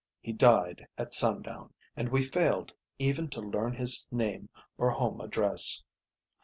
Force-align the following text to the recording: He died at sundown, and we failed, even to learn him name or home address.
He 0.19 0.33
died 0.33 0.87
at 0.97 1.13
sundown, 1.13 1.73
and 1.95 2.09
we 2.09 2.23
failed, 2.23 2.73
even 2.97 3.27
to 3.27 3.39
learn 3.39 3.73
him 3.75 3.85
name 4.11 4.49
or 4.75 4.89
home 4.89 5.21
address. 5.21 5.83